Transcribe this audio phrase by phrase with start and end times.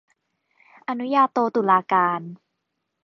[0.89, 2.21] อนุญาโตตุลาการ